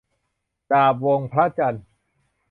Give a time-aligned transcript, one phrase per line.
[0.71, 1.85] ดาบวงพระจันทร์